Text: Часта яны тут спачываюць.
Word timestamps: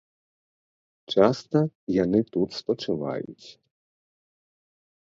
Часта 1.17 1.59
яны 2.03 2.19
тут 2.33 2.49
спачываюць. 2.61 3.47